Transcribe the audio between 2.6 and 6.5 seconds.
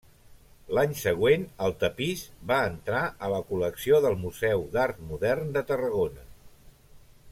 entrar a la col·lecció del Museu d'Art Modern de Tarragona.